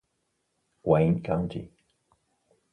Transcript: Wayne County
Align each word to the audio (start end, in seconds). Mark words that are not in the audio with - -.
Wayne 0.83 1.21
County 1.21 1.69